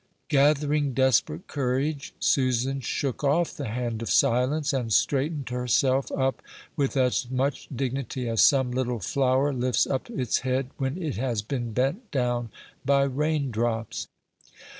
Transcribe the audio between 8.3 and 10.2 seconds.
some little flower lifts up